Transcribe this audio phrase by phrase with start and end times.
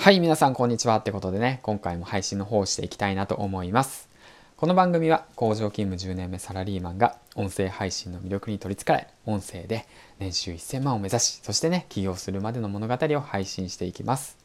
[0.00, 4.08] はい、皆さんこんにちはってことでね、今回も配信の方をしていきたいなと思います。
[4.56, 9.86] この番組は工場勤務10年目サラリーマンが音声配信の魅力に取りつかれ、音声で
[10.18, 14.38] 年収1000万を目指し、そしてね、起業するまでの物語を配信していきます。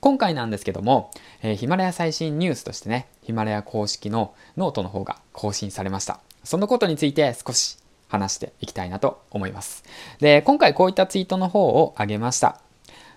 [0.00, 6.20] 今回なんですけども、えー、ヒマラヤ最新ニュースとしてね、ヒマラヤ公式のノートの方が更新されました。
[6.44, 7.78] そのことについて少し
[8.08, 9.84] 話していきたいなと思います。
[10.20, 12.60] で、今回こういったツイートの方を上げました。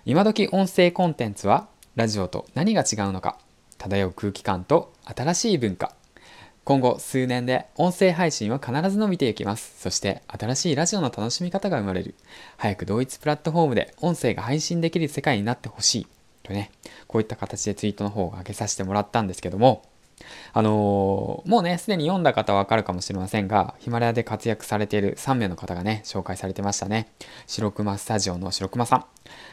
[0.06, 3.36] 今時音声コンテンツはラジオと何が違うのか
[3.76, 5.94] 漂う空気感と新しい文化。
[6.64, 9.74] 今後数年で音声配信は必ず伸びていきます。
[9.78, 12.14] そして新しいラジオの楽しみ方が生まれる。
[12.56, 16.06] 早く同一プラットフォームで音声が配信できる世界になってほしい
[16.42, 16.70] とね。
[17.08, 19.82] こういった形でツイートの方を上げさせてもらったんですけども
[20.52, 27.12] あのー、もうね、すでに読んだ方はわかるかもしれませんが、ヒマラヤで活躍されている3名の方がね、紹介されてましたね。
[27.46, 29.04] 白熊スタジオの白熊さん。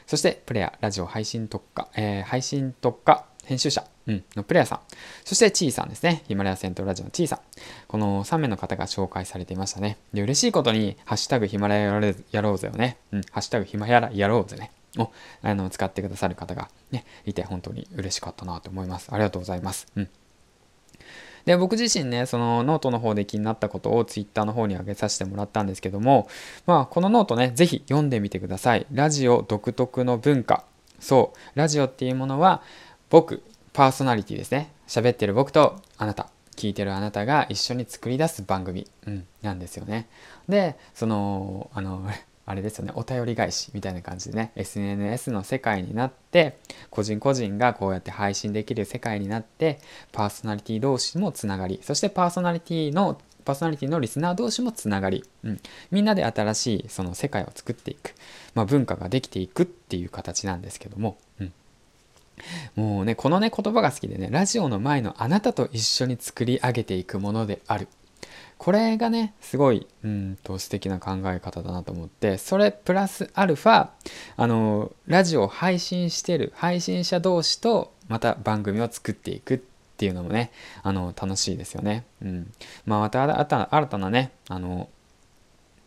[0.08, 4.80] そして、プレア、ラジオ配信特化、えー、配信特化編集者、うん、のプレアさん。
[5.26, 6.24] そして、ちーさんですね。
[6.28, 7.40] ヒマラヤ銭湯ラジオのちーさん。
[7.88, 9.98] この3名の方が紹介されていましたね。
[10.14, 14.72] で、嬉しいことに、ハッシュタグヒマラヤやろうぜをね、うん、ハッシュタグヒマラヤやろうぜね。
[14.98, 15.12] を
[15.44, 19.10] あの使ってくださる方が、ね、いて本当に嬉しかったなと思います。
[19.12, 19.88] ありがとうございます。
[19.96, 20.10] うん
[21.46, 26.28] で、僕自身ね、そのノートの方で気になったことをツイッターの方に上げさせてもらったんですけども、
[26.66, 28.86] まあ、このノートね、ぜひ読んでみてください。
[28.92, 30.64] ラジオ独特の文化。
[31.00, 32.62] そう、ラジオっていうものは、
[33.10, 33.42] 僕、
[33.74, 34.72] パーソナリティですね。
[34.88, 40.08] 喋ってる僕とあなた、聞いてるあなたが一緒に作り出す番組、うん、なんですよね。
[40.48, 42.04] で、その、あの、
[42.50, 42.92] あれですよね。
[42.96, 44.52] お便り返しみたいな感じでね。
[44.56, 46.58] SNS の世界になって
[46.90, 49.80] 個人個人がこうやって配信できる世界になって
[50.12, 55.60] パーソナリティ同士もつながりそしてパーソナリティのパーソナリティのリスナー同士もつながり、うん、
[55.92, 58.16] みんなで新しいその世界を作っていく、
[58.56, 61.54] まあ、文化ができていくっていう形なんですけども、うん、
[62.76, 67.88] もうねこのね言葉が好きでねラジオの前のあなたと一緒に作り上げていくものである。
[68.60, 73.90] これがねすごいうんと素敵な考え方だなと思ってそれプラスアルファ
[74.36, 79.60] あのラジオを配信してる配信者同士とまた番組を作っていくっ
[79.98, 80.52] ていうのもね
[80.84, 82.04] あの楽しいですよね。
[82.22, 82.52] うん、
[82.86, 84.90] まあまた新たなねあの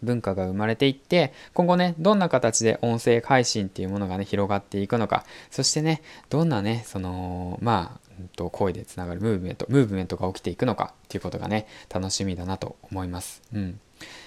[0.02, 8.01] 文化が生まれていって今後ねどんな形で音声配信っていうものがね広がっていくのかそしてねどんなねそのまあ
[8.36, 13.42] と声でつながるムーブメントムーブメントが起きていくのかっていうことがね楽しみだなと思います。
[13.52, 13.80] うん。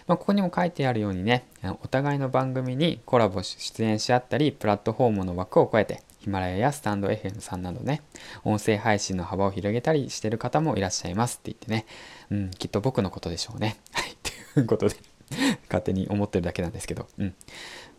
[0.08, 1.46] まあ、ここにも書いてあるようにね
[1.84, 8.02] お互いの番組にコラボ出演し合ったりプラットフォームの枠を超えてヒマラヤやスタンド FM さんなどね
[8.44, 11.86] 音声配信の幅を広げたりしてる方もいらっしゃいますって言ってね、
[12.32, 13.78] うん、きっと僕のことでしょうね。
[13.94, 14.16] はい、
[14.54, 14.96] ということで
[15.68, 17.36] 勝手に思ってるだけなんですけど、うん、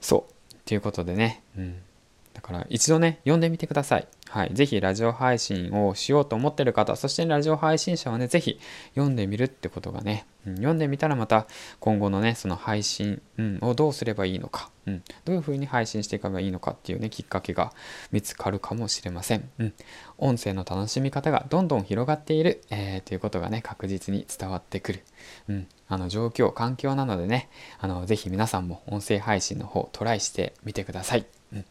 [0.00, 0.54] そう。
[0.64, 1.76] ということでね、うん、
[2.34, 4.08] だから一度ね、読んでみてください。
[4.28, 4.50] はい。
[4.53, 8.59] ぜひラジオ配信をしようと思ってる方、そしてラジオ配信者はね、ぜひ
[8.94, 11.47] 読んでみるってことがね、うん、読んでみたらまた
[11.81, 17.72] 今後のね、その配信、うん、をどうすればいいのか、うん、どういうふうに配信していけばいいのかっていうね、きっかけが
[18.10, 19.48] 見つかるかもしれません。
[19.59, 19.72] うん。
[20.19, 25.04] 音声の楽しみ方がどんどん広がっている、えー、ということがね、確実に伝わってくる。
[25.48, 25.69] うん。
[25.88, 27.48] あの状況、環境なのでね、
[27.78, 31.26] あの、ぜひ皆さんも音声配信の方トライしてみてください。
[31.53, 31.65] うん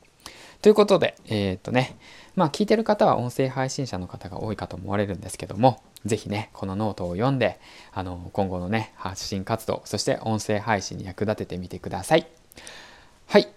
[0.66, 1.96] ということで、えー、っとね、
[2.36, 7.60] まあ聞いてる方は音声配信者の方が多いかと思われるんですけども、是非ね、このノートを読んで、
[7.94, 12.26] あの、今後のね、発信活動、そして音声配信に役立ててみてください。
[13.28, 13.48] はい。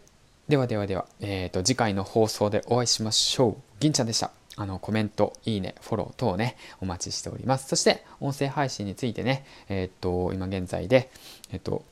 [0.49, 3.63] ではではでは、えー、と、次回の放送でお会いしましょう。
[3.81, 4.31] 銀ちゃんでした。
[4.57, 7.69] あの、コメント、いいね、フォロー等ね、お待ちしております。
[7.69, 11.11] そして、音声配信についてね、えっ、と、今現在で、
[11.53, 11.87] えっ、と、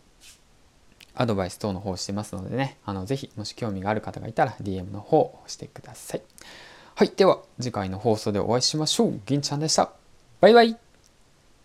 [1.16, 6.22] アドバイス等の方をしてますのでね、あのぜひもし興味がある方がいたら DM の方をしてください。
[6.94, 9.20] はい、では次回の放送でお会いしましょう。
[9.26, 9.90] 銀ちゃんでした。
[10.40, 10.85] バイバイ。